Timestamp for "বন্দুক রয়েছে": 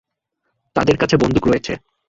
1.17-1.73